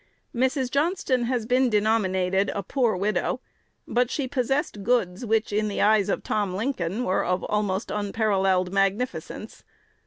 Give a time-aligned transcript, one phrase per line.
[0.35, 0.71] Mrs.
[0.71, 3.39] Johnston has been denominated a "poor widow;"
[3.87, 8.73] but she possessed goods, which, in the eyes of Tom Lincoln, were of almost unparalleled
[8.73, 9.63] magnificence.